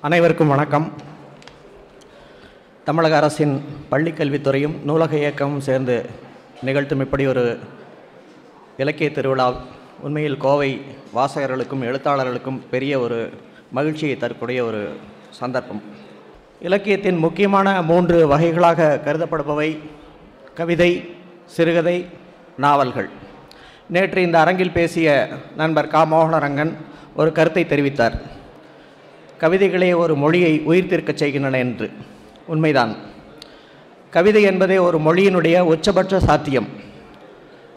[0.00, 0.92] அனைவருக்கும் வணக்கம்.
[2.84, 6.06] தமிழக அரசின் பள்ளிக்கல்வித்துறையும் நூலக இயக்கமும் சேர்ந்து
[6.62, 7.58] நிகழ்த்தும் இப்படி ஒரு
[8.76, 9.54] இலக்கிய திருவிழா.
[10.00, 10.80] உண்மையில் கோவை
[11.14, 13.30] வாசகர்களுக்கும் எழுத்தாளர்களுக்கும் பெரிய ஒரு
[13.72, 14.96] மகிழ்ச்சியை தரக்கூடிய ஒரு
[15.30, 15.82] சந்தர்ப்பம்.
[16.60, 19.78] இலக்கியத்தின் முக்கியமான மூன்று வகைகளாக கருதப்படுபவை
[20.54, 22.06] கவிதை சிறுகதை
[22.56, 23.08] நாவல்கள்.
[23.88, 26.04] நேற்று இந்த அரங்கில் பேசிய நண்பர் கா.
[26.04, 26.72] மோகனரங்கன்
[27.16, 28.36] ஒரு கருத்தை தெரிவித்தார்.
[29.42, 31.86] கவிதைகளே ஒரு மொழியை உயிர்த்திருக்கச் செய்கின்றன என்று.
[32.52, 32.92] உண்மைதான்.
[34.10, 36.68] கவிதை என்பதே ஒரு மொழியினுடைய உச்சபட்ச சாத்தியம்.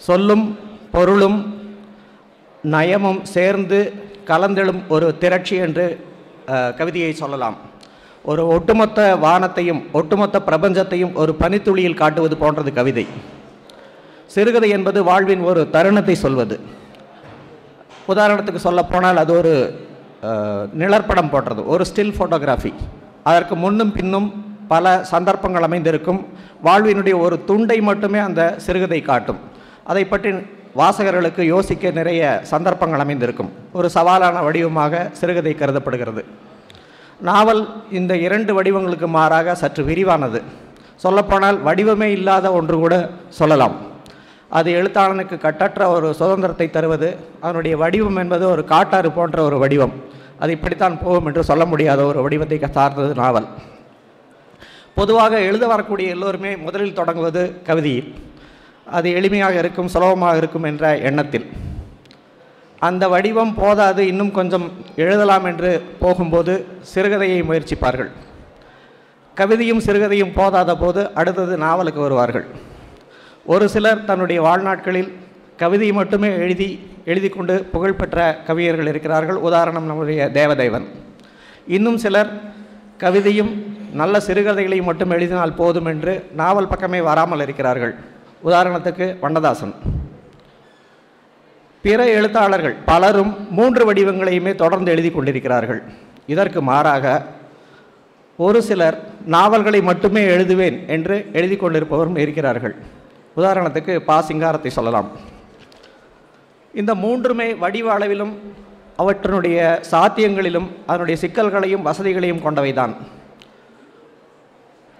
[0.07, 0.45] சொல்லும்
[0.91, 1.37] பொருளும்
[2.75, 3.79] நயமும் சேர்ந்து
[4.29, 5.85] கலந்தெழும் ஒரு திரட்சி என்று
[6.79, 7.57] கவிதையை சொல்லலாம்.
[8.23, 13.05] ஒரு ஒட்டுமொத்த வானத்தையும் ஒட்டுமொத்த பிரபஞ்சத்தையும் ஒரு பனித்துளியில் காட்டுவது போன்றது கவிதை.
[14.25, 16.57] சிறுகதை என்பது வாழ்வின் ஒரு தருணத்தை சொல்வது.
[18.07, 19.53] உதாரணத்துக்கு சொல்லப்போனால் அது ஒரு
[20.81, 22.71] நிழற்படம் போன்றது ஒரு ஸ்டில் ஃபோட்டோகிராஃபி
[23.29, 24.27] அதற்கு முன்னும் பின்னும்
[24.73, 26.19] பல சந்தர்ப்பங்கள் அமைந்திருக்கும்.
[26.67, 29.39] வாழ்வினுடைய ஒரு துண்டை மட்டுமே அந்த சிறுகதை காட்டும்.
[29.91, 30.31] அதை பற்றி
[30.79, 33.49] வாசகர்களுக்கு யோசிக்க நிறைய சந்தர்ப்பங்கள் அமைந்திருக்கும்.
[33.77, 36.21] ஒரு சவாலான வடிவமாக சிறுகதை கருதப்படுகிறது.
[37.29, 37.63] நாவல்
[37.99, 40.41] இந்த இரண்டு வடிவங்களுக்கு மாறாக சற்று விரிவானது.
[41.03, 42.95] சொல்லப்போனால் வடிவமே இல்லாத ஒன்று கூட
[43.39, 43.75] சொல்லலாம்.
[44.59, 47.09] அது எழுத்தாளனுக்கு கட்டற்ற ஒரு சுதந்திரத்தை தருவது
[47.43, 49.93] அதனுடைய வடிவம் என்பது ஒரு காட்டாறு போன்ற ஒரு வடிவம்.
[50.41, 53.47] அது இப்படித்தான் போகும் என்று சொல்ல முடியாத ஒரு வடிவத்தை சார்ந்தது நாவல்.
[54.99, 58.09] பொதுவாக எழுத வரக்கூடிய எல்லோருமே முதலில் தொடங்குவது கவிதையில்
[58.97, 61.45] அது எளிமையாக இருக்கும் சுலபமாக இருக்கும் என்ற எண்ணத்தில்.
[62.87, 64.67] அந்த வடிவம் போதாது இன்னும் கொஞ்சம்
[65.03, 66.53] எழுதலாம் என்று போகும்போது
[66.93, 68.11] சிறுகதையை முயற்சிப்பார்கள்.
[69.37, 72.45] கவிதையும் சிறுகதையும் போதாத போது அடுத்தது நாவலுக்கு வருவார்கள்.
[73.53, 75.11] ஒரு சிலர் தன்னுடைய வாழ்நாட்களில்
[75.61, 76.67] கவிதையை மட்டுமே எழுதி
[77.11, 78.17] எழுதி கொண்டு புகழ்பெற்ற
[78.47, 79.37] கவிஞர்கள் இருக்கிறார்கள்.
[79.47, 80.85] உதாரணம் நம்முடைய தேவதேவன்.
[81.75, 82.31] இன்னும் சிலர்
[83.03, 83.51] கவிதையும்
[83.99, 87.93] நல்ல சிறுகதைகளையும் மட்டும் எழுதினால் போதும் என்று நாவல் பக்கமே வராமல் இருக்கிறார்கள்.
[88.47, 89.73] உதாரணத்துக்கு வண்ணதாசன்
[91.83, 95.81] பிற எழுத்தாளர்கள் பலரும் மூன்று வடிவங்களையுமே தொடர்ந்து எழுதி கொண்டிருக்கிறார்கள்.
[96.33, 97.05] இதற்கு மாறாக
[98.47, 98.97] ஒரு சிலர்
[99.35, 102.75] நாவல்களை மட்டுமே எழுதுவேன் என்று எழுதி கொண்டிருப்பவரும் இருக்கிறார்கள்.
[103.39, 105.09] உதாரணத்துக்கு பா சிங்காரத்தை சொல்லலாம்.
[106.73, 108.37] இந்த மூன்றுமே வடிவ அளவிலும்
[108.97, 112.95] அவற்றினுடைய சாத்தியங்களிலும் அதனுடைய சிக்கல்களையும் வசதிகளையும் கொண்டவைதான்.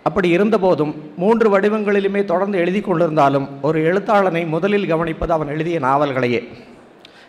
[0.03, 6.47] அப்படி இருந்தபோதும் மூன்று வடிவங்களிலுமே தொடர்ந்து எழுதி கொண்டிருந்தாலும் ஒரு எழுத்தாளனை முதலில் கவனிப்பது அவன் எழுதிய நாவல்களையே.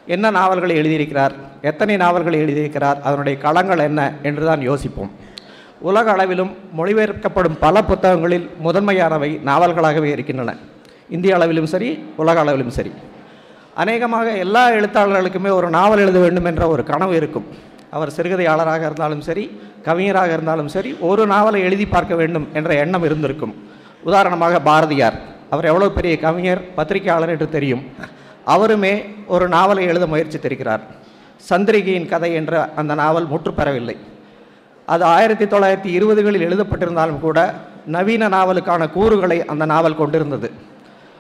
[0.06, 1.30] என்ன நாவல்களை எழுதியிருக்கிறார்?
[1.62, 3.00] எத்தனை நாவல்களை எழுதியிருக்கிறார்?
[3.00, 4.14] அதனுடைய களங்கள் என்ன?
[4.22, 5.10] என்று தான் யோசிப்போம்.
[5.80, 10.56] உலக அளவிலும் மொழிபெயர்க்கப்படும் பல புத்தகங்களில் முதன்மையானவை நாவல்களாகவே இருக்கின்றன.
[11.08, 12.92] இந்திய அளவிலும் சரி உலக அளவிலும் சரி.
[13.80, 17.46] அநேகமாக எல்லா எழுத்தாளர்களுக்குமே ஒரு நாவல் எழுத வேண்டும் என்ற ஒரு கனவு இருக்கும்.
[17.96, 19.44] அவர் சிறுகதையாளராக இருந்தாலும் சரி
[19.86, 23.54] கவிஞராக இருந்தாலும் சரி ஒரு நாவலை எழுதி பார்க்க வேண்டும் என்ற எண்ணம் இருந்திருக்கும்.
[24.08, 25.16] உதாரணமாக பாரதியார்.
[25.50, 27.82] அவர் எவ்வளோ பெரிய கவிஞர் பத்திரிகையாளர் என்று தெரியும்.
[28.54, 28.94] அவருமே
[29.34, 30.82] ஒரு நாவலை எழுத முயற்சித்திருக்கிறார்.
[31.50, 33.96] சந்திரிகையின் கதை என்ற அந்த நாவல் முற்றுப்பெறவில்லை
[34.92, 37.38] அது ஆயிரத்தி தொள்ளாயிரத்தி இருபதுகளில் எழுதப்பட்டிருந்தாலும் கூட
[37.96, 40.48] நவீன நாவலுக்கான கூறுகளை அந்த நாவல் கொண்டிருந்தது.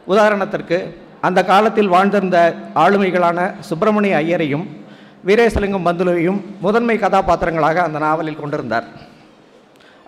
[0.06, 0.78] உதாரணத்திற்கு
[1.26, 2.38] அந்த காலத்தில் வாழ்ந்திருந்த
[2.82, 3.38] ஆளுமைகளான
[3.68, 4.64] சுப்பிரமணிய ஐயரையும்
[5.26, 8.86] வீரேசலிங்கம் பந்துலுவையும் முதன்மை கதாபாத்திரங்களாக அந்த நாவலில் கொண்டிருந்தார்.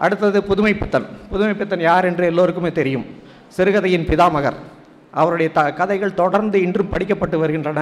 [0.05, 3.05] அடுத்தது புதுமை பித்தன் புதுமை பித்தன் யார் என்று எல்லோருக்குமே தெரியும்.
[3.57, 4.59] சிறுகதையின் பிதாமகர்.
[5.21, 7.81] அவருடைய த கதைகள் தொடர்ந்து இன்றும் படிக்கப்பட்டு வருகின்றன.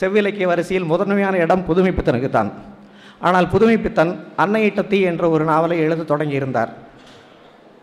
[0.00, 2.50] செவ்விலக்கிய வரிசையில் முதன்மையான இடம் புதுமை பித்தனுக்கு தான்
[3.26, 4.12] ஆனால் புதுமை பித்தன்
[4.42, 6.70] அன்னையிட்ட தீ என்ற ஒரு நாவலை எழுத தொடங்கியிருந்தார்.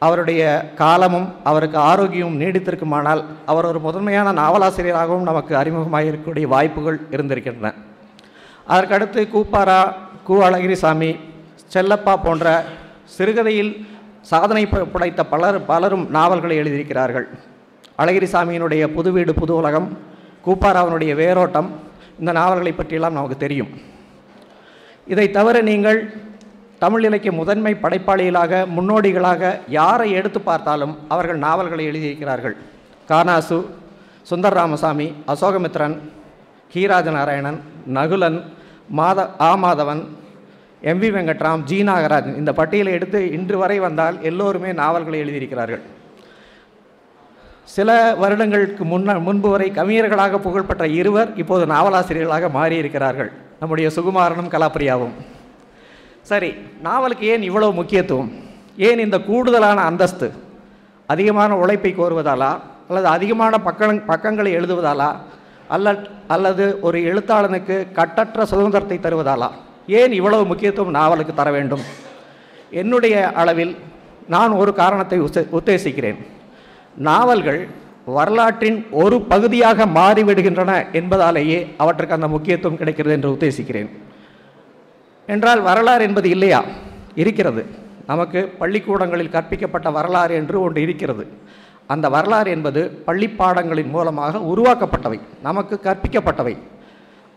[0.01, 7.73] அவருடைய காலமும் அவருக்கு ஆரோக்கியமும் நீடித்திருக்குமானால் அவர் ஒரு முதன்மையான நாவலாசிரியராகவும் நமக்கு அறிமுகமாக இருக்கக்கூடிய வாய்ப்புகள் இருந்திருக்கின்றன.
[8.69, 9.93] அதற்கடுத்து கூப்பாரா
[10.27, 11.19] கு அழகிரிசாமி
[11.73, 12.63] செல்லப்பா போன்ற
[13.05, 13.87] சிறுகதையில்
[14.21, 17.25] சாதனை ப- படைத்த பலர் பலரும் நாவல்களை எழுதியிருக்கிறார்கள்.
[17.97, 19.97] அழகிரிசாமியினுடைய புது வீடு புது உலகம்
[20.45, 21.79] கூப்பாராவனுடைய வேரோட்டம்
[22.19, 23.69] இந்த நாவல்களை பற்றியெல்லாம் நமக்கு தெரியும்.
[25.07, 26.13] இதை தவிர நீங்கள்
[26.81, 32.55] தமிழ் இலக்கிய முதன்மை படைப்பாளிகளாக முன்னோடிகளாக யாரை எடுத்து பார்த்தாலும் அவர்கள் நாவல்களை எழுதியிருக்கிறார்கள்.
[33.09, 33.57] கானாசு
[34.29, 35.95] சுந்தர் ராமசாமி அசோகமித்ரன்
[36.73, 37.59] ஹீராஜ நாராயணன்
[37.97, 38.39] நகுலன்
[38.99, 40.01] மாத ஆ Madhavan
[40.91, 45.83] M V Venkatram G Nagarajan இந்த பட்டியலை எடுத்து இன்று வரை வந்தால் எல்லோருமே நாவல்களை எழுதியிருக்கிறார்கள்.
[47.75, 47.89] சில
[48.23, 53.31] வருடங்களுக்கு முன்ன முன்பு வரை கவிஞர்களாக புகழ்பெற்ற இருவர் இப்போது நாவலாசிரியர்களாக மாறியிருக்கிறார்கள்.
[53.59, 55.15] நம்முடைய சுகுமாரனும் கலாப்பிரியாவும்.
[56.29, 56.49] சரி
[56.81, 58.31] நாவலுக்கு ஏன் இவ்வளவு முக்கியத்துவம்?
[58.77, 60.27] ஏன் இந்த கூடுதலான அந்தஸ்து?
[61.07, 62.51] அதிகமான உழைப்பை கோருவதாலா?
[62.87, 65.09] அல்லது அதிகமான பக்கங் பக்கங்களை எழுதுவதாலா?
[65.67, 65.95] அல்ல
[66.27, 69.49] அல்லது ஒரு எழுத்தாளனுக்கு கட்டற்ற சுதந்திரத்தை தருவதாலா?
[69.87, 71.83] ஏன் இவ்வளவு முக்கியத்துவம் நாவலுக்கு தர வேண்டும்?
[72.71, 73.77] என்னுடைய அளவில்
[74.27, 75.21] நான் ஒரு காரணத்தை
[75.59, 76.19] உத்தேசிக்கிறேன்.
[76.95, 77.67] நாவல்கள்
[78.05, 83.89] வரலாற்றின் ஒரு பகுதியாக மாறிவிடுகின்றன என்பதாலேயே அவற்றுக்கு அந்த முக்கியத்துவம் கிடைக்கிறது என்று உத்தேசிக்கிறேன்.
[85.27, 86.63] என்றால் வரலாறு என்பது இல்லையா?
[87.15, 87.65] இருக்கிறது.
[88.07, 91.27] நமக்கு பள்ளிக்கூடங்களில் கற்பிக்கப்பட்ட வரலாறு என்று ஒன்று இருக்கிறது.
[91.87, 95.19] அந்த வரலாறு என்பது பள்ளி பாடங்களின் மூலமாக உருவாக்கப்பட்டவை.
[95.41, 96.57] நமக்கு கற்பிக்கப்பட்டவை.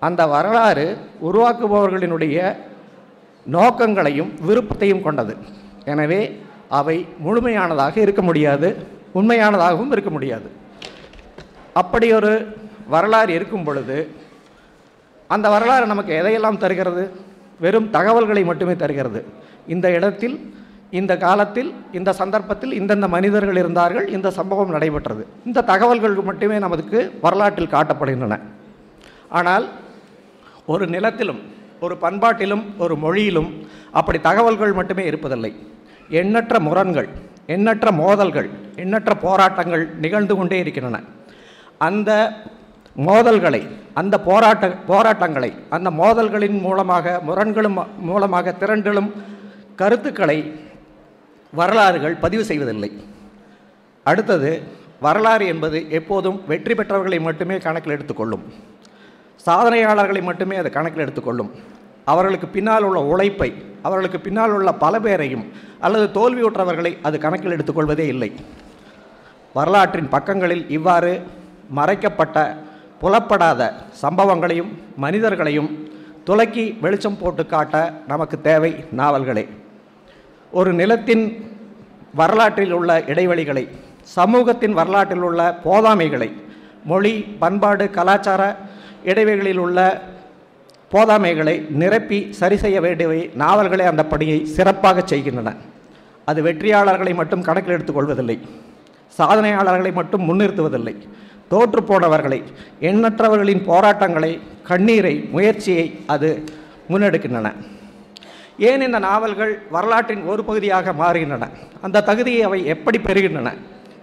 [0.01, 2.57] அந்த வரலாறு உருவாக்குபவர்களினுடைய
[3.45, 5.37] நோக்கங்களையும் விருப்பத்தையும் கொண்டது.
[5.85, 10.51] எனவே அவை முழுமையானதாக இருக்க முடியாது உண்மையானதாகவும் இருக்க முடியாது.
[11.73, 12.57] அப்படி ஒரு
[12.87, 14.09] வரலாறு இருக்கும் பொழுது
[15.29, 17.24] அந்த வரலாறு நமக்கு எதையெல்லாம் தருகிறது?
[17.61, 19.25] வெறும் தகவல்களை மட்டுமே தருகிறது.
[19.67, 20.55] இந்த இடத்தில்
[20.91, 25.27] இந்த காலத்தில் இந்த சந்தர்ப்பத்தில் இந்தந்த மனிதர்கள் இருந்தார்கள் இந்த சம்பவம் நடைபெற்றது.
[25.47, 28.41] இந்த தகவல்கள் மட்டுமே நமக்கு வரலாற்றில் காட்டப்படுகின்றன.
[29.29, 29.69] ஆனால்
[30.67, 31.41] ஒரு நிலத்திலும்
[31.81, 35.53] ஒரு பண்பாட்டிலும் ஒரு மொழியிலும் அப்படி தகவல்கள் மட்டுமே இருப்பதில்லை.
[36.09, 37.09] எண்ணற்ற முரண்கள்
[37.47, 41.01] எண்ணற்ற மோதல்கள் எண்ணற்ற போராட்டங்கள் நிகழ்ந்து கொண்டே இருக்கின்றன.
[41.79, 42.33] அந்த
[42.97, 43.61] மோதல்களை
[44.01, 49.11] அந்த போராட்ட போராட்டங்களை அந்த மோதல்களின் மூலமாக முரண்களும் மூலமாக திரண்டலும்
[49.81, 50.39] கருத்துக்களை
[51.53, 52.91] வரலாறுகள் பதிவு செய்வதில்லை.
[54.07, 54.51] அடுத்தது
[55.01, 58.45] வரலாறு என்பது எப்போதும் வெற்றி பெற்றவர்களை மட்டுமே கணக்கில் எடுத்துக்கொள்ளும்.
[59.47, 61.51] சாதனையாளர்களை மட்டுமே அது கணக்கில் எடுத்துக்கொள்ளும்.
[62.13, 63.51] அவர்களுக்கு பின்னால் உள்ள உழைப்பை
[63.87, 65.45] அவர்களுக்கு பின்னால் உள்ள பல பேரையும்
[65.87, 68.31] அல்லது தோல்வியுற்றவர்களை அது கணக்கில் எடுத்துக்கொள்வதே இல்லை.
[69.55, 71.13] வரலாற்றின் பக்கங்களில் இவ்வாறு
[71.79, 72.39] மறைக்கப்பட்ட
[73.05, 73.63] புலப்படாத
[74.03, 75.71] சம்பவங்களையும் மனிதர்களையும்
[76.27, 79.49] துலக்கி வெளிச்சம் போட்டு காட்ட நமக்கு தேவை நாவல்களே.
[80.51, 81.25] ஒரு நிலத்தின்
[82.15, 83.65] வரலாற்றில் உள்ள இடைவெளிகளை
[84.17, 86.29] சமூகத்தின் வரலாற்றில் உள்ள போதாமைகளை
[86.85, 87.13] மொழி
[87.43, 88.43] பண்பாடு கலாச்சார
[89.05, 90.03] இடைவெளிகளில் உள்ள
[90.93, 95.55] போதாமைகளை நிரப்பி சரி செய்ய வேண்டியவை நாவல்களே அந்த பணியை சிறப்பாக செய்கின்றன.
[96.25, 98.39] அது வெற்றியாளர்களை மட்டும் கணக்கில் எடுத்துக்கொள்வதில்லை
[99.19, 100.97] சாதனையாளர்களை மட்டும் முன்னிறுத்துவதில்லை.
[101.49, 102.43] தோற்று போனவர்களை
[102.81, 106.45] எண்ணற்றவர்களின் போராட்டங்களை கண்ணீரை முயற்சியை அது
[106.89, 107.53] முன்னெடுக்கின்றன.
[108.59, 111.49] ஏன் இந்த நாவல்கள் வரலாற்றின் ஒரு பகுதியாக மாறுகின்றன?
[111.81, 113.53] அந்த தகுதியை அவை எப்படி பெறுகின்றன?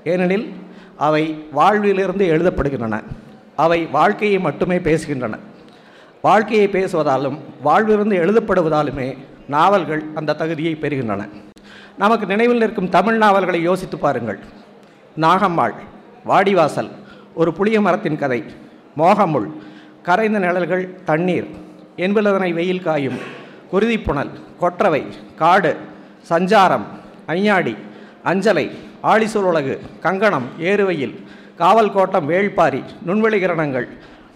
[0.04, 0.54] ஏனெனில்
[0.98, 3.04] அவை வாழ்விலிருந்து எழுதப்படுகின்றன.
[3.56, 5.40] அவை வாழ்க்கையை மட்டுமே பேசுகின்றன.
[6.22, 9.18] வாழ்க்கையை பேசுவதாலும் வாழ்விலிருந்து எழுதப்படுவதாலுமே
[9.48, 11.30] நாவல்கள் அந்த தகுதியை பெறுகின்றன.
[11.98, 14.40] நமக்கு நினைவில் நிற்கும் தமிழ் நாவல்களை யோசித்து பாருங்கள்.
[15.20, 15.74] நாகம்மாள்
[16.26, 16.90] வாடிவாசல்
[17.34, 18.44] ஒரு புளிய மரத்தின் கதை.
[18.98, 19.52] மோகமுள்
[20.04, 21.48] கரைந்த நிழல்கள் தண்ணீர்
[21.96, 23.20] என்பதனை வெயில் காயும்
[23.72, 24.30] குருதிப்புணல்
[24.60, 25.04] கொற்றவை
[25.36, 25.76] காடு
[26.30, 26.86] சஞ்சாரம்
[27.28, 27.76] ஐயாடி
[28.26, 28.72] அஞ்சலை
[29.04, 31.20] ஆழிசூர் கங்கணம் ஏறுவையில்
[31.58, 33.88] காவல் கோட்டம் வேள்பாரி நுண்வெளி கிரணங்கள்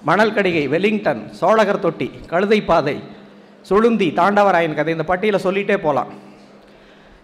[0.03, 3.03] மணல் கடிகை வெலிங்டன் சோழகர் தொட்டி கழுதை பாதை
[3.69, 6.13] சுளுந்தி தாண்டவராயன் கதை இந்த பட்டியலை சொல்லிகிட்டே போகலாம்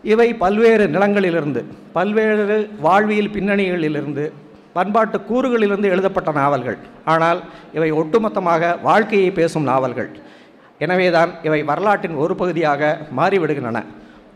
[0.03, 4.33] இவை பல்வேறு நிலங்களிலிருந்து பல்வேறு வாழ்வியல் பின்னணிகளிலிருந்து
[4.75, 6.77] பண்பாட்டு கூறுகளிலிருந்து எழுதப்பட்ட நாவல்கள்.
[7.13, 7.39] ஆனால்
[7.77, 10.09] இவை ஒட்டுமொத்தமாக வாழ்க்கையை பேசும் நாவல்கள்.
[10.85, 13.81] எனவேதான் இவை வரலாற்றின் ஒரு பகுதியாக மாறிவிடுகின்றன.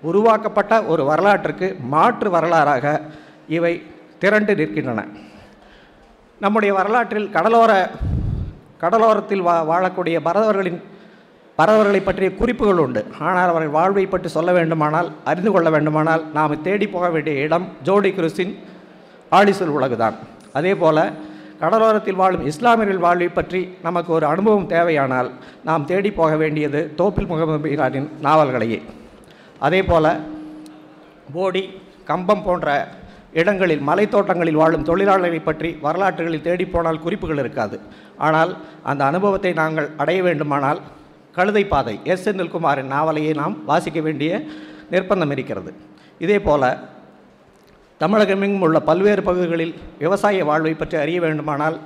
[0.10, 2.86] உருவாக்கப்பட்ட ஒரு வரலாற்றுக்கு மாற்று வரலாறாக
[3.58, 3.74] இவை
[4.24, 5.02] திரண்டு நிற்கின்றன.
[6.44, 7.72] நம்முடைய வரலாற்றில் கடலோர
[8.84, 10.80] கடலோரத்தில் வா வாழக்கூடிய பரதவர்களின்
[11.60, 13.02] பரதவர்களை பற்றிய குறிப்புகள் உண்டு.
[13.28, 18.12] ஆனால் அவர்கள் வாழ்வை பற்றி சொல்ல வேண்டுமானால் அறிந்து கொள்ள வேண்டுமானால் நாம் தேடி போக வேண்டிய இடம் ஜோடி
[18.18, 18.54] குருசின்
[19.38, 20.16] ஆடிசல் உலகுதான்.
[20.58, 21.04] அதே போல்
[21.62, 25.30] கடலோரத்தில் வாழும் இஸ்லாமியர்கள் வாழ்வை பற்றி நமக்கு ஒரு அனுபவம் தேவையானால்
[25.68, 28.80] நாம் தேடி போக வேண்டியது தோப்பில் முகமது மீரானின் நாவல்களையே.
[29.66, 30.10] அதே போல்
[31.36, 31.64] போடி
[32.10, 32.70] கம்பம் போன்ற
[33.42, 37.78] இடங்களில் மலைத்தோட்டங்களில் வாழும் தொழிலாளர்களை பற்றி வரலாற்றுகளில் தேடிப்போனால் குறிப்புகள் இருக்காது.
[38.28, 38.52] ஆனால்
[38.92, 40.80] அந்த அனுபவத்தை நாங்கள் அடைய வேண்டுமானால்
[41.38, 42.24] கழுதை பாதை எஸ்.
[42.26, 44.32] செந்தில்குமாரின் நாவலையை நாம் வாசிக்க வேண்டிய
[44.94, 45.72] நிர்பந்தம் இருக்கிறது.
[46.26, 46.70] இதே போல்
[48.06, 51.78] தமிழகமெங்கும் உள்ள பல்வேறு பகுதிகளில் விவசாய வாழ்வை பற்றி அறிய வேண்டுமானால்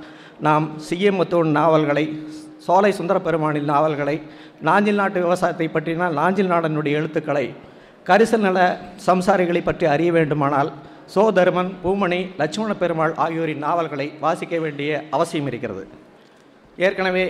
[0.46, 2.04] நாம் சிஎம்முத்தூன் நாவல்களை
[2.66, 4.14] சோலை சுந்தர பெருமானின் நாவல்களை
[4.68, 7.44] நாஞ்சில் நாட்டு விவசாயத்தை பற்றினால் நாஞ்சில் நாடனுடைய எழுத்துக்களை
[8.08, 8.58] கரிசல் நல
[9.06, 10.70] சம்சாரிகளை பற்றி அறிய வேண்டுமானால்
[11.14, 15.84] சோ தருமன் பூமணி லட்சுமண பெருமாள் ஆகியோரின் நாவல்களை வாசிக்க வேண்டிய அவசியம் இருக்கிறது.
[16.76, 17.24] ஏற்கனவே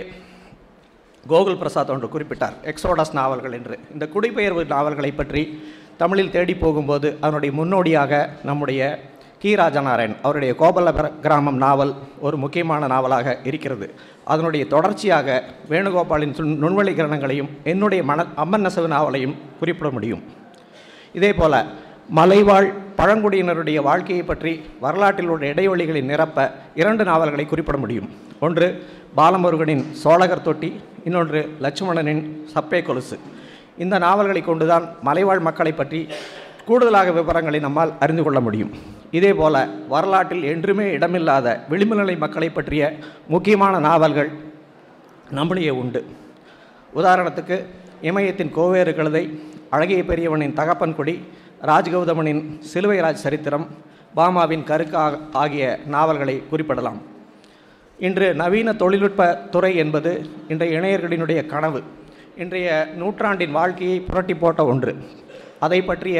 [1.23, 3.77] கோகுல் பிரசாத் ஒன்று குறிப்பிட்டார் எக்ஸோடஸ் நாவல்கள் என்று.
[3.93, 5.43] இந்த குடிபெயர்வு நாவல்களை பற்றி
[6.01, 8.11] தமிழில் தேடி போகும்போது அதனுடைய முன்னோடியாக
[8.43, 8.81] நம்முடைய
[9.41, 9.51] கி.
[9.59, 10.89] ராஜநாராயண் அவருடைய கோபல
[11.25, 11.93] கிராமம் நாவல்
[12.25, 13.87] ஒரு முக்கியமான நாவலாக இருக்கிறது.
[14.23, 20.23] அதனுடைய தொடர்ச்சியாக வேணுகோபாலின் நுண்வழி கிரணங்களையும் என்னுடைய மன அம்மன் நெசவு நாவலையும் குறிப்பிட முடியும்.
[21.13, 21.63] இதே போல
[22.19, 22.67] மலைவாழ்
[22.97, 24.53] பழங்குடியினருடைய வாழ்க்கையை பற்றி
[24.85, 28.09] வரலாற்றில் உள்ள இடைவெளிகளை நிரப்ப இரண்டு நாவல்களை குறிப்பிட முடியும்.
[28.39, 28.67] ஒன்று
[29.17, 30.71] பாலமுருகனின் சோழகர் தொட்டி
[31.03, 32.23] இன்னொன்று லட்சுமணனின்
[32.55, 33.19] சப்பே கொலுசு.
[33.83, 35.99] இந்த நாவல்களை கொண்டுதான் மலைவாழ் மக்களை பற்றி
[36.67, 38.71] கூடுதலாக விவரங்களை நம்மால் அறிந்து கொள்ள முடியும்.
[39.17, 39.55] இதே போல
[39.93, 42.83] வரலாற்றில் என்றுமே இடமில்லாத விளிம்புநிலை மக்களை பற்றிய
[43.33, 44.29] முக்கியமான நாவல்கள்
[45.37, 46.01] நம்முடைய உண்டு.
[46.99, 47.57] உதாரணத்துக்கு
[48.09, 49.23] இமயத்தின் கோவேறு கழுதை
[49.75, 51.15] அழகிய பெரியவனின் தகப்பன் கொடி
[51.69, 53.65] ராஜ்கௌதமனின் சிலுவைராஜ் சரித்திரம்
[54.17, 54.97] பாமாவின் கருக்கு
[55.43, 56.99] ஆகிய நாவல்களை குறிப்பிடலாம்.
[58.07, 60.11] இன்று நவீன தொழில்நுட்ப துறை என்பது
[60.51, 61.81] இன்றைய இணையர்களினுடைய கனவு.
[62.35, 62.69] இன்றைய
[62.99, 64.91] நூற்றாண்டின் வாழ்க்கையை புரட்டி போட்ட ஒன்று.
[65.65, 66.19] அதை பற்றிய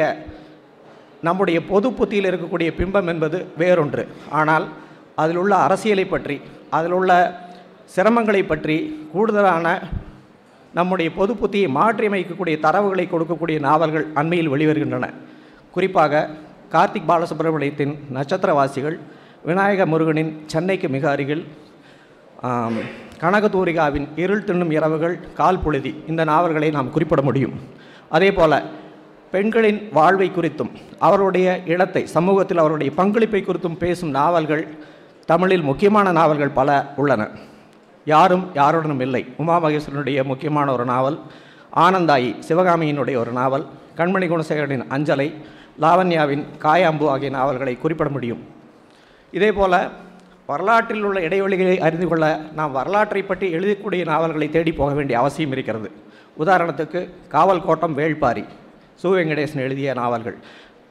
[1.26, 4.04] நம்முடைய பொது புத்தியில் இருக்கக்கூடிய பிம்பம் என்பது வேறொன்று.
[4.40, 4.66] ஆனால்
[5.22, 6.36] அதில் உள்ள அரசியலை பற்றி
[6.76, 7.12] அதில் உள்ள
[7.94, 8.76] சிரமங்களை பற்றி
[9.12, 9.66] கூடுதலான
[10.74, 15.08] நம்முடைய பொது புத்தியை மாற்றியமைக்கக்கூடிய தரவுகளை கொடுக்கக்கூடிய நாவல்கள் அண்மையில் வெளிவருகின்றன.
[15.74, 16.28] குறிப்பாக
[16.74, 18.98] கார்த்திக் பாலசுப்ரமணியத்தின் நட்சத்திரவாசிகள்
[19.48, 21.44] விநாயக முருகனின் சென்னைக்கு மிக அருகில்
[23.22, 25.92] கனகதூரிகாவின் இருள் தின்னும் இரவுகள் கால் புழுதி.
[26.08, 27.52] இந்த நாவல்களை நாம் குறிப்பிட முடியும்.
[28.08, 28.62] அதே போல
[29.30, 34.64] பெண்களின் வாழ்வை குறித்தும் அவருடைய இடத்தை சமூகத்தில் அவருடைய பங்களிப்பை குறித்தும் பேசும் நாவல்கள்
[35.26, 37.28] தமிழில் முக்கியமான நாவல்கள் பல உள்ளன.
[38.04, 39.22] யாரும் யாருடனும் இல்லை.
[39.36, 41.18] உமா மகேஸ்வரனுடைய முக்கியமான ஒரு நாவல்
[41.76, 45.28] ஆனந்தாயி சிவகாமியினுடைய ஒரு நாவல் கண்மணி குணசேகரனின் அஞ்சலை
[45.80, 48.42] லாவண்யாவின் காயாம்பு ஆகிய நாவல்களை குறிப்பிட முடியும்.
[49.30, 49.88] இதே போல
[50.46, 55.90] வரலாற்றில் உள்ள இடைவெளிகளை அறிந்து கொள்ள நாம் வரலாற்றை பற்றி எழுதக்கூடிய நாவல்களை தேடி போக வேண்டிய அவசியம் இருக்கிறது.
[56.38, 58.44] உதாரணத்துக்கு காவல் கோட்டம் வேள்பாரி
[59.02, 59.04] சு.
[59.04, 60.36] வெங்கடேசன் எழுதிய நாவல்கள்.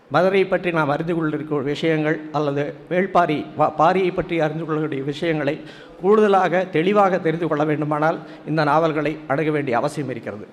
[0.10, 5.62] மதுரை பற்றி நாம் அறிந்து கொள்ளிருக்க விஷயங்கள் அல்லது வேள்பாரி வா- பாரியை பற்றி அறிந்து கொள்ளக்கூடிய விஷயங்களை
[6.02, 10.48] கூடுதலாக தெளிவாக தெரிந்து கொள்ள வேண்டுமானால் இந்த நாவல்களை அணுக வேண்டிய அவசியம் இருக்கிறது.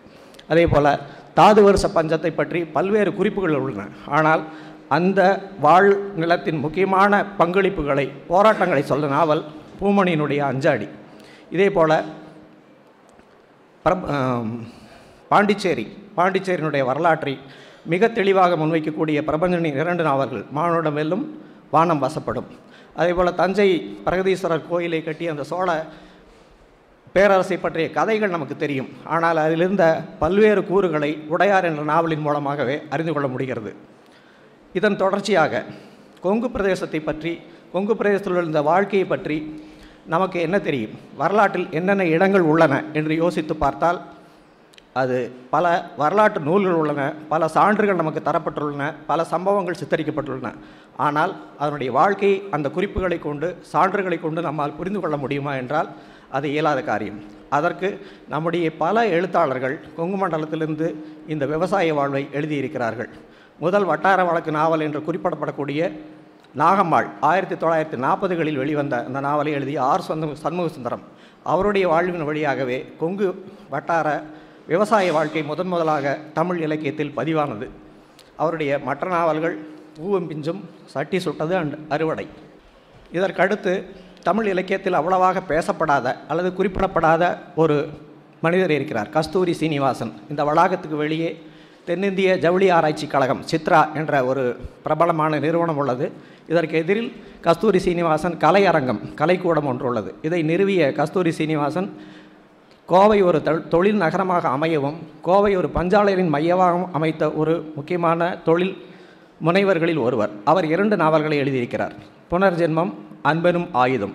[0.49, 0.99] அதே போல்
[1.35, 3.89] தாது வருஷ பஞ்சத்தை பற்றி பல்வேறு குறிப்புகள் உள்ளன.
[4.07, 4.43] ஆனால்
[4.97, 5.21] அந்த
[5.65, 5.91] வாழ்
[6.21, 9.43] நிலத்தின் முக்கியமான பங்களிப்புகளை போராட்டங்களை சொல்ல நாவல்
[9.81, 10.87] பூமணியினுடைய அஞ்சாடி.
[11.55, 11.97] இதே போல்
[15.33, 15.87] பாண்டிச்சேரி
[16.19, 17.35] பாண்டிச்சேரியினுடைய வரலாற்றை
[17.93, 21.25] மிக தெளிவாக முன்வைக்கக்கூடிய பிரபஞ்சனின் இரண்டு நாவல்கள் மானுடம் வெல்லும்
[21.75, 22.49] வானம் வசப்படும்.
[23.01, 23.69] அதேபோல் தஞ்சை
[24.07, 25.69] பிரகதீஸ்வரர் கோயிலை கட்டிய அந்த சோழ
[27.15, 28.89] பேரரசை பற்றிய கதைகள் நமக்கு தெரியும்.
[29.15, 29.85] ஆனால் அதிலிருந்த
[30.23, 33.73] பல்வேறு கூறுகளை உடையார் என்ற நாவலின் மூலமாகவே அறிந்து கொள்ள முடிகிறது.
[34.79, 35.65] இதன் தொடர்ச்சியாக
[36.27, 37.33] கொங்கு பிரதேசத்தை பற்றி
[37.73, 39.39] கொங்கு பிரதேசத்தில் இருந்த வாழ்க்கையை பற்றி
[40.13, 40.95] நமக்கு என்ன தெரியும்?
[41.21, 43.99] வரலாற்றில் என்னென்ன இடங்கள் உள்ளன என்று யோசித்து பார்த்தால்
[45.01, 45.17] அது
[45.53, 45.65] பல
[46.01, 50.51] வரலாற்று நூல்கள் உள்ளன பல சான்றுகள் நமக்கு தரப்பட்டுள்ளன பல சம்பவங்கள் சித்தரிக்கப்பட்டுள்ளன.
[51.07, 51.33] ஆனால்
[51.63, 55.91] அதனுடைய வாழ்க்கை அந்த குறிப்புகளை கொண்டு சான்றுகளை கொண்டு நம்மால் புரிந்து கொள்ள முடியுமா என்றால்
[56.37, 57.21] அது இயலாத காரியம்.
[57.57, 57.89] அதற்கு
[58.33, 60.89] நம்முடைய பல எழுத்தாளர்கள் கொங்கு மண்டலத்திலிருந்து
[61.35, 63.11] இந்த விவசாய வாழ்வை எழுதியிருக்கிறார்கள்.
[63.59, 65.93] முதல் வட்டார வழக்கு நாவல் என்று குறிப்பிடப்படக்கூடிய
[66.57, 71.03] நாகம்மாள் ஆயிரத்தி தொள்ளாயிரத்தி நாற்பதுகளில் வெளிவந்த அந்த நாவலை எழுதிய ஆர் சந்தம் சண்முக சுந்தரம்
[71.43, 74.23] அவருடைய வாழ்வின் வழியாகவே கொங்கு வட்டார
[74.67, 77.69] விவசாய வாழ்க்கை முதன் முதலாக தமிழ் இலக்கியத்தில் பதிவானது.
[78.37, 79.59] அவருடைய மற்ற நாவல்கள்
[79.97, 82.29] பூவும் பிஞ்சும் சட்டி சுட்டது அண்ட் அறுவடை.
[83.13, 83.85] இதற்கடுத்து
[84.23, 87.89] தமிழ் இலக்கியத்தில் அவ்வளவாக பேசப்படாத அல்லது குறிப்பிடப்படாத ஒரு
[88.41, 90.13] மனிதர் இருக்கிறார் கஸ்தூரி சீனிவாசன்.
[90.31, 91.31] இந்த வளாகத்துக்கு வெளியே
[91.89, 96.13] தென்னிந்திய ஜவுளி ஆராய்ச்சி கழகம் சித்ரா என்ற ஒரு பிரபலமான நிறுவனம் உள்ளது.
[96.49, 100.15] இதற்கு எதிரில் கஸ்தூரி சீனிவாசன் கலையரங்கம் கலைக்கூடம் ஒன்று உள்ளது.
[100.23, 101.97] இதை நிறுவிய கஸ்தூரி சீனிவாசன்
[102.87, 108.77] கோவை ஒரு தொழில் நகரமாக அமையவும் கோவை ஒரு பஞ்சாலையரின் மையமாகவும் அமைத்த ஒரு முக்கியமான தொழில்
[109.45, 110.31] முனைவர்களில் ஒருவர்.
[110.45, 111.93] அவர் இரண்டு நாவல்களை எழுதியிருக்கிறார்.
[112.31, 114.15] புனர்ஜென்மம் அன்பனும் ஆயுதம்.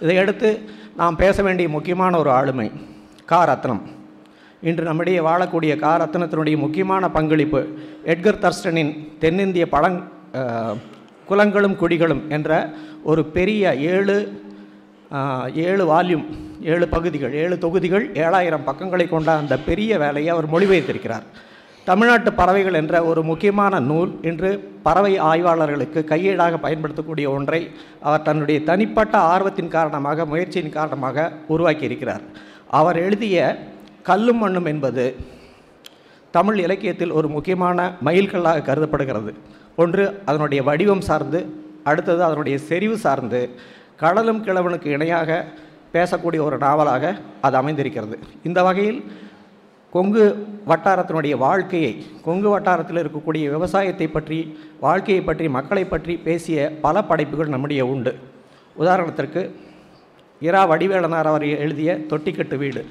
[0.00, 0.60] இதையடுத்து
[0.96, 2.72] நாம் பேச வேண்டிய முக்கியமான ஒரு ஆளுமை
[3.26, 3.46] கா.
[3.48, 3.96] ரத்னம்.
[4.60, 5.90] இன்று நம்மிடையே வாழக்கூடிய கா.
[6.02, 7.60] ரத்னத்தினுடைய முக்கியமான பங்களிப்பு
[8.12, 9.98] எட்கர் தர்ஸ்டனின் தென்னிந்திய பழங்
[11.28, 12.50] குலங்களும் குடிகளும் என்ற
[13.10, 14.16] ஒரு பெரிய ஏழு
[15.66, 16.24] ஏழு வால்யூம்
[16.72, 21.26] ஏழு பகுதிகள் ஏழு தொகுதிகள் ஏழாயிரம் பக்கங்களை கொண்ட அந்த பெரிய வேலையை அவர் மொழிபெயர்த்திருக்கிறார்.
[21.84, 24.50] தமிழ்நாட்டு பறவைகள் என்ற ஒரு முக்கியமான நூல் இன்று
[24.86, 27.60] பறவை ஆய்வாளர்களுக்கு கையேடாக பயன்படுத்தக்கூடிய ஒன்றை
[28.02, 32.24] அவர் தன்னுடைய தனிப்பட்ட ஆர்வத்தின் காரணமாக முயற்சியின் காரணமாக உருவாக்கியிருக்கிறார்.
[32.80, 33.36] அவர் எழுதிய
[34.02, 35.04] கல்லும் மண்ணும் என்பது
[36.30, 39.34] தமிழ் இலக்கியத்தில் ஒரு முக்கியமான மயில்கல்லாக கருதப்படுகிறது.
[39.76, 41.40] ஒன்று அதனுடைய வடிவம் சார்ந்து
[41.84, 43.40] அடுத்தது அதனுடைய செறிவு சார்ந்து
[43.96, 45.44] கடலும் கிழவனுக்கு இணையாக
[45.92, 48.18] பேசக்கூடிய ஒரு நாவலாக அது அமைந்திருக்கிறது.
[48.42, 49.00] இந்த வகையில்
[49.92, 50.24] கொங்கு
[50.70, 57.86] வட்டாரத்தினுடைய வாழ்க்கையை கொங்கு வட்டாரத்தில் இருக்கக்கூடிய விவசாயத்தை பற்றி வாழ்க்கையை பற்றி மக்களை பற்றி பேசிய பல படைப்புகள் நம்முடைய
[57.86, 58.14] உண்டு.
[58.78, 59.50] உதாரணத்திற்கு
[60.40, 62.86] இரா வடிவேலனார் அவர் எழுதிய தொட்டிக்கட்டு வீடு.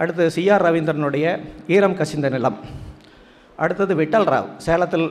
[0.00, 1.26] அடுத்து சிஆர் ரவீந்திரனுடைய
[1.76, 2.58] ஈரம் கசிந்த நிலம்.
[3.56, 5.06] அடுத்தது விட்டல் ராவ் சேலத்தில்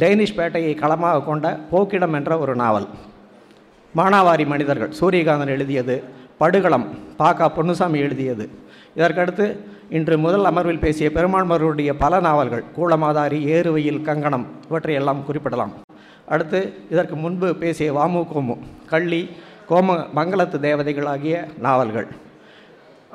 [0.00, 2.88] டேனிஷ் பேட்டையை களமாக கொண்ட போக்கிடம் என்ற ஒரு நாவல்.
[3.96, 5.96] மானாவாரி மனிதர்கள் சூரியகாந்தன் எழுதியது
[6.38, 6.86] படுகளம்
[7.18, 8.44] பாக்கா பொன்னுசாமி எழுதியது.
[8.96, 9.46] இதற்கடுத்து
[9.90, 15.72] இன்று முதல் அமர்வில் பேசிய பெருமாள்மருடைய பல நாவல்கள் கூலமாதாரி ஏறுவையில் கங்கணம் இவற்றையெல்லாம் குறிப்பிடலாம்.
[16.26, 16.60] அடுத்து
[16.90, 18.56] இதற்கு முன்பு பேசிய வாமு கோமு
[18.92, 19.22] கள்ளி
[19.70, 22.08] கோம மங்களத்து தேவதைகள் ஆகிய நாவல்கள்.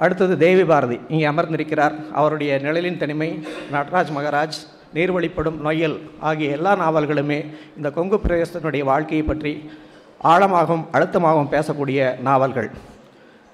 [0.04, 0.98] அடுத்தது தேவி பாரதி.
[1.14, 1.94] இங்கே அமர்ந்திருக்கிறார்.
[2.20, 3.30] அவருடைய நிழலின் தனிமை
[3.76, 4.58] நடராஜ் மகராஜ்
[4.96, 5.96] நீர்வழிப்படும் நொயல்
[6.30, 7.40] ஆகிய எல்லா நாவல்களுமே
[7.78, 9.54] இந்த கொங்கு பிரதேசத்தினுடைய வாழ்க்கையை பற்றி
[10.32, 12.70] ஆழமாகவும் அழுத்தமாகவும் பேசக்கூடிய நாவல்கள்.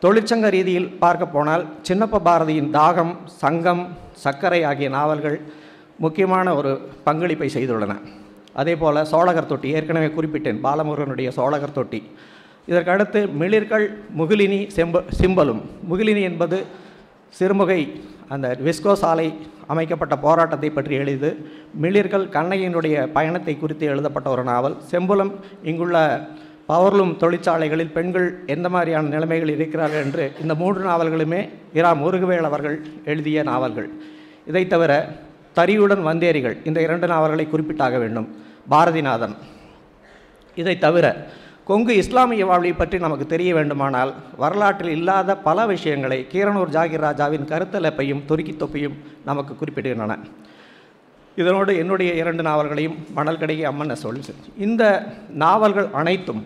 [0.03, 3.83] தொழிற்சங்க ரீதியில் பார்க்க போனால் சின்னப்ப பாரதியின் தாகம் சங்கம்
[4.23, 5.37] சர்க்கரை ஆகிய நாவல்கள்
[6.03, 6.71] முக்கியமான ஒரு
[7.07, 7.95] பங்களிப்பை செய்துள்ளன.
[8.61, 12.01] அதே போல் சோழகர் தொட்டி ஏற்கனவே குறிப்பிட்டேன் பாலமுருகனுடைய சோழகர் தொட்டி.
[12.69, 13.85] இதற்கு அடுத்து மிளிர்கள்
[14.19, 15.61] முகிலினி செம்ப சிம்பலும்.
[15.89, 16.57] முகிலினி என்பது
[17.39, 17.81] சிறுமுகை
[18.33, 19.27] அந்த விஸ்கோ சாலை
[19.67, 21.29] அமைக்கப்பட்ட போராட்டத்தை பற்றி எழுது
[21.83, 24.77] மிளிர்கள் கண்ணையினுடைய பயணத்தை குறித்து எழுதப்பட்ட ஒரு நாவல்.
[24.91, 25.97] செம்புலம் இங்குள்ள
[26.69, 31.41] பவர்லூம் தொழிற்சாலைகளில் பெண்கள் எந்த மாதிரியான நிலைமைகள் இருக்கிறார்கள் என்று இந்த மூன்று நாவல்களுமே
[31.79, 33.89] இரா முருகவேல் அவர்கள் எழுதிய நாவல்கள்.
[34.49, 34.91] இதை தவிர
[35.57, 38.27] தரியுடன் வந்தேரிகள் இந்த இரண்டு நாவல்களை குறிப்பிட்டாக வேண்டும்.
[38.69, 39.35] பாரதிநாதன்.
[40.55, 41.05] இதை தவிர
[41.71, 48.25] கொங்கு இஸ்லாமிய வாழ்வை பற்றி நமக்கு தெரிய வேண்டுமானால் வரலாற்றில் இல்லாத பல விஷயங்களை கீரனூர் ஜாகிர் ராஜாவின் கருத்தலப்பையும்
[48.25, 50.17] துருக்கி தொப்பையும் நமக்கு குறிப்பிடுகின்றன.
[51.35, 54.21] இதனோடு என்னுடைய இரண்டு நாவல்களையும் மணல் கடையை அம்மன் சொல்லி
[54.57, 56.45] இந்த நாவல்கள் அனைத்தும்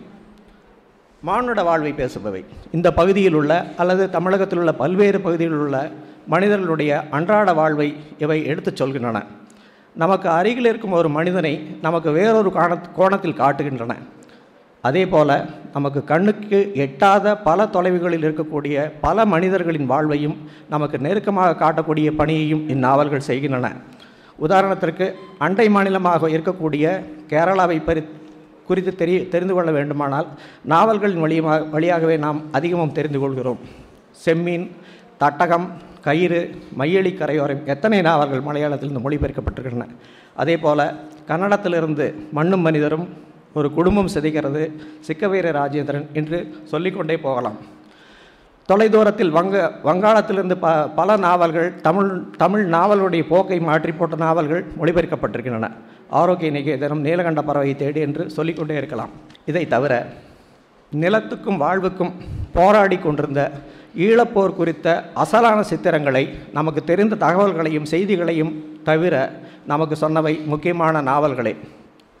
[1.22, 2.44] மானுட வாழ்வை பேசுபவை.
[2.72, 5.90] இந்த பகுதியில் உள்ள அல்லது தமிழகத்தில் உள்ள பல்வேறு பகுதிகளில் உள்ள
[6.26, 9.24] மனிதர்களுடைய அன்றாட வாழ்வை இவை எடுத்துச் சொல்கின்றன.
[9.94, 13.94] நமக்கு அருகில் இருக்கும் ஒரு மனிதனை நமக்கு வேறொரு காண கோணத்தில் காட்டுகின்றன.
[14.86, 15.34] அதே போல்
[15.74, 18.76] நமக்கு கண்ணுக்கு எட்டாத பல தொலைவுகளில் இருக்கக்கூடிய
[19.06, 20.36] பல மனிதர்களின் வாழ்வையும்
[20.74, 23.70] நமக்கு நெருக்கமாக காட்டக்கூடிய பணியையும் இந்நாவல்கள் செய்கின்றன.
[24.44, 25.06] உதாரணத்திற்கு
[25.46, 26.86] அண்டை மாநிலமாக இருக்கக்கூடிய
[27.32, 28.02] கேரளாவை பறி
[28.68, 30.28] குறித்து தெரிய தெரிந்து கொள்ள வேண்டுமானால்
[30.72, 33.60] நாவல்களின் வழியமாக வழியாகவே நாம் அதிகமும் தெரிந்து கொள்கிறோம்.
[34.24, 34.66] செம்மீன்
[35.22, 35.66] தட்டகம்
[36.06, 36.40] கயிறு
[36.80, 39.86] மையலி கரையோரம் எத்தனை நாவல்கள் மலையாளத்திலிருந்து மொழிபெயர்க்கப்பட்டிருக்கின்றன.
[40.42, 40.84] அதே போல்
[41.30, 42.06] கன்னடத்திலிருந்து
[42.38, 43.06] மண்ணும் மனிதரும்
[43.56, 44.62] ஒரு குடும்பம் சிதைக்கிறது
[45.06, 46.38] சிக்கவீர ராஜேந்திரன் என்று
[46.72, 47.58] சொல்லிக்கொண்டே போகலாம்.
[48.68, 49.56] தொலைதூரத்தில் வங்க
[49.88, 52.10] வங்காளத்திலிருந்து ப பல நாவல்கள் தமிழ்
[52.42, 55.68] தமிழ் நாவலுடைய போக்கை மாற்றி போட்ட நாவல்கள் மொழிபெயர்க்கப்பட்டிருக்கின்றன.
[56.20, 59.12] ஆரோக்கிய நிகேதனம் நீலகண்ட பறவை தேடி என்று சொல்லிக்கொண்டே இருக்கலாம்.
[59.50, 59.92] இதை தவிர
[61.02, 62.12] நிலத்துக்கும் வாழ்வுக்கும்
[62.56, 63.40] போராடி கொண்டிருந்த
[64.06, 64.88] ஈழப்போர் குறித்த
[65.22, 66.24] அசலான சித்திரங்களை
[66.58, 68.52] நமக்கு தெரிந்த தகவல்களையும் செய்திகளையும்
[68.88, 69.14] தவிர
[69.72, 71.54] நமக்கு சொன்னவை முக்கியமான நாவல்களே.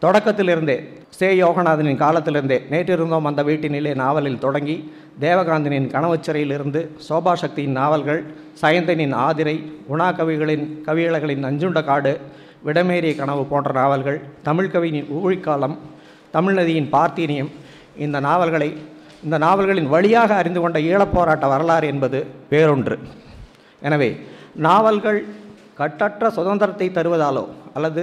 [0.02, 0.76] தொடக்கத்திலிருந்தே
[1.18, 4.76] சே யோகநாதனின் காலத்திலிருந்தே நேற்றிருந்தோம் அந்த வீட்டினிலே நாவலில் தொடங்கி
[5.20, 8.20] தேவகாந்தனின் கனவுச்சிறையிலிருந்து சோபா சக்தியின் நாவல்கள்
[8.62, 9.54] சயந்தனின் ஆதிரை
[9.86, 12.12] உணா கவிகளின் கவியழகளின் நஞ்சுண்ட காடு
[12.64, 15.76] விடமேறிய கனவு போன்ற நாவல்கள் தமிழ் கவியின் ஊழிக்காலம்
[16.34, 17.50] தமிழ்நதியின் பார்த்தீனியம்
[17.96, 18.70] இந்த நாவல்களை
[19.22, 22.18] இந்த நாவல்களின் வழியாக அறிந்து கொண்ட ஈழப்போராட்ட வரலாறு என்பது
[22.50, 22.96] வேறொன்று.
[23.82, 24.10] எனவே
[24.66, 25.20] நாவல்கள்
[25.74, 28.02] கட்டற்ற சுதந்திரத்தை தருவதாலோ அல்லது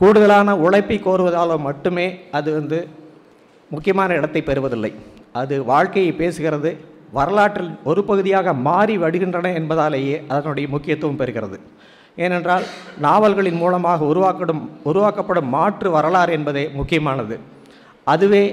[0.00, 2.06] கூடுதலான உழைப்பை கோருவதால் மட்டுமே
[2.38, 2.78] அது வந்து
[3.74, 4.90] முக்கியமான இடத்தை பெறுவதில்லை.
[5.40, 6.70] அது வாழ்க்கையை பேசுகிறது
[7.18, 11.58] வரலாற்றில் ஒரு பகுதியாக மாறி வருகின்றன என்பதாலேயே அதனுடைய முக்கியத்துவம் பெறுகிறது.
[12.24, 12.64] ஏனென்றால்
[13.06, 17.36] நாவல்களின் மூலமாக உருவாக்கப்படும் உருவாக்கப்படும் மாற்று வரலாறு என்பதே முக்கியமானது.
[18.14, 18.44] அதுவே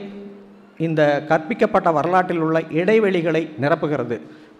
[0.87, 4.17] இந்த கற்பிக்கப்பட்ட வரலாற்றில் உள்ள இடைவெளிகளை நிரப்புகிறது.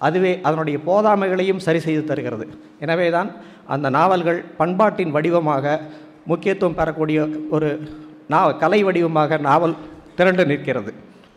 [0.07, 2.45] அதுவே அதனுடைய போதாமைகளையும் சரி செய்து தருகிறது.
[2.85, 3.29] எனவே தான்
[3.73, 5.79] அந்த நாவல்கள் பண்பாட்டின் வடிவமாக
[6.25, 7.69] முக்கியத்துவம் பெறக்கூடிய ஒரு
[8.27, 9.75] நா கலை வடிவமாக நாவல்
[10.15, 10.93] திரண்டு நிற்கிறது.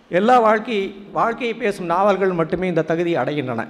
[0.09, 3.66] எல்லா வாழ்க்கை வாழ்க்கையை பேசும் நாவல்கள் மட்டுமே இந்த தகுதியை அடைகின்றன.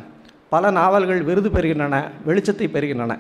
[0.49, 3.19] பல நாவல்கள் விருது பெறுகின்றன வெளிச்சத்தை பெறுகின்றன.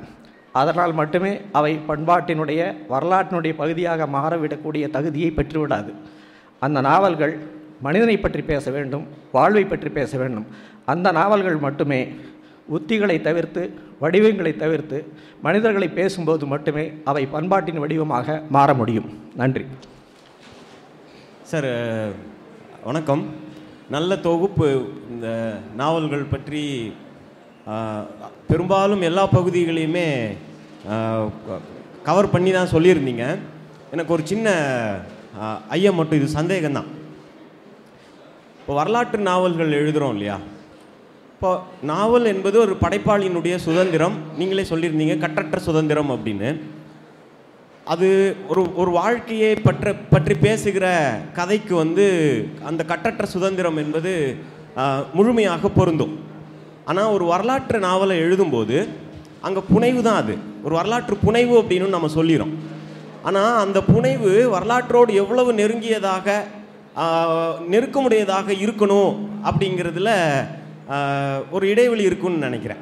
[0.52, 5.92] அதனால் மட்டுமே அவை பண்பாட்டினுடைய வரலாற்றினுடைய பகுதியாக மாறவிடக்கூடிய தகுதியை பெற்றுவிடாது.
[6.60, 7.34] அந்த நாவல்கள்
[7.80, 10.46] மனிதனை பற்றி பேச வேண்டும் வாழ்வை பற்றி பேச வேண்டும்.
[10.92, 12.14] அந்த நாவல்கள் மட்டுமே
[12.76, 13.62] உத்திகளை தவிர்த்து
[14.02, 14.98] வடிவங்களை தவிர்த்து
[15.46, 19.08] மனிதர்களை பேசும்போது மட்டுமே அவை பண்பாட்டின் வடிவமாக மாற முடியும்.
[19.40, 19.64] நன்றி.
[21.50, 21.70] சார்
[22.88, 23.24] வணக்கம்.
[23.94, 24.68] நல்ல தொகுப்பு
[25.14, 25.28] இந்த
[25.80, 26.62] நாவல்கள் பற்றி
[28.50, 30.06] பெரும்பாலும் எல்லா பகுதிகளையுமே
[32.08, 33.26] கவர் பண்ணி தான் சொல்லியிருந்தீங்க.
[33.94, 34.48] எனக்கு ஒரு சின்ன
[35.76, 36.90] ஐயம் மட்டும் இது சந்தேகம்தான்.
[38.60, 40.36] இப்போ வரலாற்று நாவல்கள் எழுதுகிறோம் இல்லையா?
[41.44, 41.56] இப்போ
[41.88, 44.14] நாவல் என்பது ஒரு படைப்பாளியினுடைய சுதந்திரம்.
[44.38, 46.50] நீங்களே சொல்லியிருந்தீங்க கட்டற்ற சுதந்திரம் அப்படின்னு.
[47.94, 48.08] அது
[48.52, 50.86] ஒரு ஒரு வாழ்க்கையை பற்ற பற்றி பேசுகிற
[51.38, 52.06] கதைக்கு வந்து
[52.70, 54.14] அந்த கட்டற்ற சுதந்திரம் என்பது
[55.18, 56.14] முழுமையாக பொருந்தும்.
[56.92, 58.78] ஆனால் ஒரு வரலாற்று நாவலை எழுதும்போது
[59.48, 60.38] அங்கே புனைவு தான் அது.
[60.64, 62.56] ஒரு வரலாற்று புனைவு அப்படின்னு நம்ம சொல்லிடுறோம்
[63.28, 66.40] ஆனால் அந்த புனைவு வரலாற்றோடு எவ்வளவு நெருங்கியதாக
[67.74, 69.14] நெருக்கமுடையதாக இருக்கணும்
[69.48, 70.10] அப்படிங்கிறதுல
[71.50, 72.76] ஒரு இடைவெளி இருக்குன்னு நினைக்கிறேன்.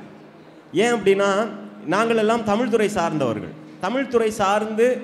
[0.73, 1.49] ஏன் அப்படின்னா
[1.87, 3.61] நாங்கள் எல்லாம் தமிழ்துறை சார்ந்தவர்கள்.
[3.83, 5.03] தமிழ்துறை சார்ந்து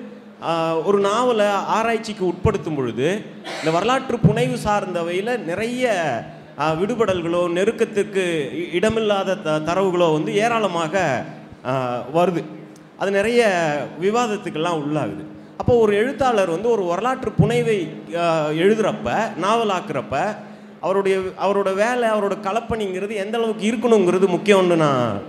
[0.85, 3.21] ஒரு நாவலை ஆராய்ச்சிக்கு உட்படுத்தும் பொழுது
[3.59, 5.93] இந்த வரலாற்று புனைவு சார்ந்தவையில் நிறைய
[6.57, 11.23] விடுபடல்களோ நெருக்கத்திற்கு இ- இடமில்லாத த தரவுகளோ வந்து ஏராளமாக
[12.13, 12.43] வருது.
[12.97, 15.23] அது நிறைய விவாதத்துக்கெல்லாம் உள்ளாகுது.
[15.57, 17.87] அப்போ ஒரு எழுத்தாளர் வந்து ஒரு வரலாற்று புனைவை
[18.51, 20.35] எழுதுகிறப்ப நாவலாக்குறப்ப
[20.81, 25.21] அவருடைய அவரோட வேலை அவரோட கலப்பணிங்கிறது எந்த அளவுக்கு இருக்கணுங்கிறது முக்கியம்னு நான்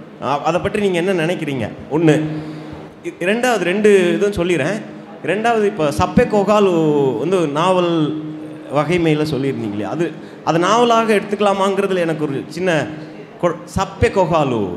[0.44, 1.68] அதை பற்றி நீங்கள் என்ன நினைக்கிறீங்க?
[1.90, 2.30] ஒன்று
[3.20, 4.82] ரெண்டாவது ரெண்டு இதுவும் சொல்லிடுறேன்
[5.24, 8.22] ரெண்டாவது இப்போ சப்பே கோகாலு வந்து நாவல்
[8.74, 10.12] வகைமையில் சொல்லியிருந்தீங்களே அது
[10.44, 12.86] அது நாவலாக எடுத்துக்கலாமாங்கிறதுல எனக்கு ஒரு சின்ன
[13.42, 14.68] கொ- சப்பே கோகாலு.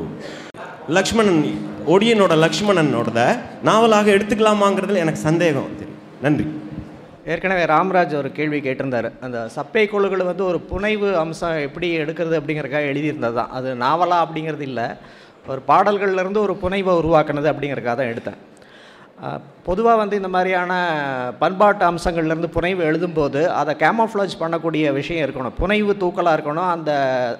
[0.88, 5.68] லக்ஷ்மணன் ஒடியனோட லக்ஷ்மணனோட நாவலாக எடுத்துக்கலாமாங்கிறதுல எனக்கு சந்தேகம்.
[5.78, 6.46] தெரியும் நன்றி.
[7.26, 9.10] ஏற்கனவே ராம்ராஜ் ஒரு கேள்வி கேட்டிருந்தார்.
[9.20, 13.50] அந்த சப்பை குழுக்கள் வந்து ஒரு புனைவு அம்சம் எப்படி எடுக்கிறது அப்படிங்கிறக்காக எழுதியிருந்தது தான்.
[13.50, 14.86] அது நாவலா அப்படிங்கிறது இல்லை.
[15.46, 18.40] ஒரு பாடல்கள்லேருந்து ஒரு புனைவை உருவாக்குனது அப்படிங்கிறக்காக தான் எடுத்தேன்.
[19.64, 20.72] பொதுவாக வந்து இந்த மாதிரியான
[21.38, 25.56] பண்பாட்டு அம்சங்கள்லேருந்து புனைவு எழுதும்போது அதை கேமோஃப்ளேஜ் பண்ணக்கூடிய விஷயம் இருக்கணும்.
[25.58, 26.70] புனைவு தூக்கலாக இருக்கணும்.
[26.76, 26.92] அந்த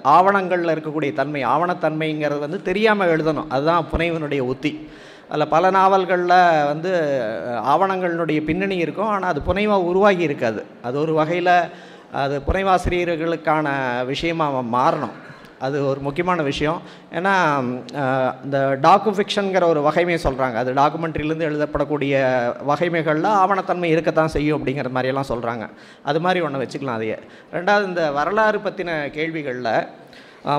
[0.02, 3.48] ஆவணங்களில் இருக்கக்கூடிய தன்மை ஆவணத்தன்மைங்கிறது வந்து தெரியாமல் எழுதணும்.
[3.48, 4.72] அதுதான் புனைவினுடைய உத்தி.
[5.30, 6.38] அதில் பல நாவல்களில்
[6.72, 6.92] வந்து
[7.72, 9.12] ஆவணங்களினுடைய பின்னணி இருக்கும்.
[9.14, 10.62] ஆனால் அது புனைவாக உருவாகி இருக்காது.
[10.86, 11.56] அது ஒரு வகையில்
[12.22, 13.68] அது புனைவாசிரியர்களுக்கான
[14.12, 15.14] விஷயமாக அவன் மாறணும்.
[15.66, 16.78] அது ஒரு முக்கியமான விஷயம்.
[17.18, 17.32] ஏன்னா
[18.44, 22.14] இந்த டாக்கு ஃபிக்ஷனுங்கிற ஒரு வகைமையை சொல்கிறாங்க அது டாக்குமெண்ட்ரிலேருந்து எழுதப்படக்கூடிய
[22.70, 25.66] வகைமைகளில் ஆவணத்தன்மை இருக்கத்தான் செய்யும் அப்படிங்கிற மாதிரியெல்லாம் சொல்கிறாங்க
[26.10, 27.18] அது மாதிரி ஒன்று வச்சுக்கலாம் அதையே.
[27.56, 29.72] ரெண்டாவது இந்த வரலாறு பற்றின கேள்விகளில்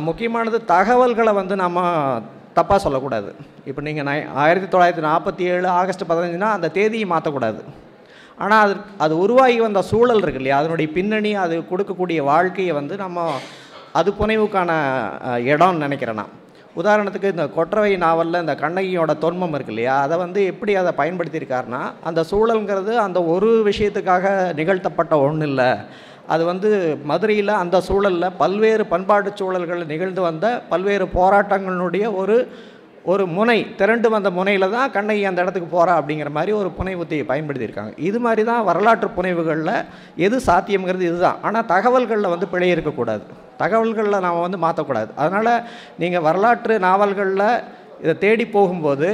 [0.07, 1.79] முக்கியமானது தகவல்களை வந்து நம்ம
[2.59, 3.29] தப்பாக சொல்லக்கூடாது.
[3.69, 7.61] இப்போ நீங்கள் நை ஆயிரத்தி தொள்ளாயிரத்தி நாற்பத்தி ஏழு ஆகஸ்ட் பதினஞ்சுனா அந்த தேதியை மாற்றக்கூடாது
[8.43, 10.57] ஆனால் அது அது உருவாகி வந்த சூழல் இருக்கு இல்லையா?
[10.61, 13.27] அதனுடைய பின்னணி அது கொடுக்கக்கூடிய வாழ்க்கையை வந்து நம்ம
[13.99, 14.71] அது புனைவுக்கான
[15.51, 16.33] இடம்னு நினைக்கிறேன் நான்.
[16.81, 19.93] உதாரணத்துக்கு இந்த கொற்றவை நாவலில் இந்த கண்ணகியோட தொன்மம் இருக்கு இல்லையா?
[20.05, 25.69] அதை வந்து எப்படி அதை பயன்படுத்தியிருக்காருன்னா அந்த சூழலுங்கிறது அந்த ஒரு விஷயத்துக்காக நிகழ்த்தப்பட்ட ஒன்றும் இல்லை
[26.33, 26.69] அது வந்து
[27.11, 32.37] மதுரையில் அந்த சூழலில் பல்வேறு பண்பாட்டு சூழல்களில் நிகழ்ந்து வந்த பல்வேறு போராட்டங்களுடைய ஒரு
[33.13, 37.25] ஒரு முனை திரண்டு வந்த முனையில் தான் கண்ணகி அந்த இடத்துக்கு போகிறா அப்படிங்கிற மாதிரி ஒரு புனை உத்தியை
[37.31, 37.91] பயன்படுத்தியிருக்காங்க.
[38.07, 39.75] இது மாதிரி தான் வரலாற்று புனைவுகளில்
[40.27, 41.37] எது சாத்தியம்ங்கிறது இதுதான்.
[41.47, 43.23] ஆனால் தகவல்களில் வந்து பிழை இருக்கக்கூடாது.
[43.61, 45.51] தகவல்களில் நாம் வந்து மாற்றக்கூடாது அதனால்
[46.03, 47.47] நீங்கள் வரலாற்று நாவல்களில்
[48.05, 49.09] இதை தேடி போகும்போது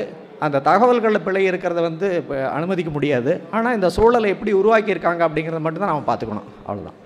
[0.46, 2.08] அந்த தகவல்களில் பிழை இருக்கிறத வந்து
[2.56, 3.34] அனுமதிக்க முடியாது.
[3.58, 6.50] ஆனால் இந்த சூழலை எப்படி உருவாக்கியிருக்காங்க அப்படிங்கிறத மட்டும் தான் நம்ம பார்த்துக்கணும்.
[6.68, 7.00] அவ்வளோதான்